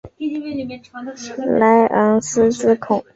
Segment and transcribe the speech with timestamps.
[1.59, 3.05] 莱昂西兹孔。